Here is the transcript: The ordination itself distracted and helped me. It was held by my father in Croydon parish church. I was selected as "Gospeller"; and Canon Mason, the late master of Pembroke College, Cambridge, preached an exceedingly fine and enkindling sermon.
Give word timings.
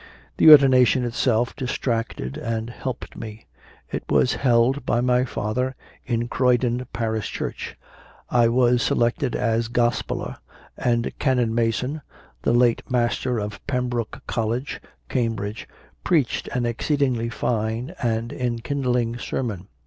The 0.37 0.49
ordination 0.49 1.05
itself 1.05 1.55
distracted 1.55 2.35
and 2.35 2.71
helped 2.71 3.15
me. 3.15 3.45
It 3.91 4.03
was 4.09 4.33
held 4.33 4.83
by 4.83 4.99
my 4.99 5.25
father 5.25 5.75
in 6.07 6.27
Croydon 6.27 6.87
parish 6.91 7.29
church. 7.31 7.77
I 8.27 8.47
was 8.47 8.81
selected 8.81 9.35
as 9.35 9.67
"Gospeller"; 9.67 10.37
and 10.75 11.11
Canon 11.19 11.53
Mason, 11.53 12.01
the 12.41 12.51
late 12.53 12.81
master 12.89 13.37
of 13.39 13.61
Pembroke 13.67 14.23
College, 14.25 14.81
Cambridge, 15.07 15.67
preached 16.03 16.47
an 16.47 16.65
exceedingly 16.65 17.29
fine 17.29 17.93
and 18.01 18.33
enkindling 18.33 19.19
sermon. 19.19 19.67